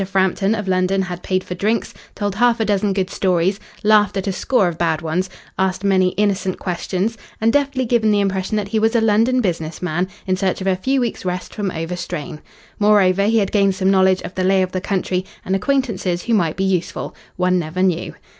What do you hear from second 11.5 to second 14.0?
from overstrain. Moreover, he had gained some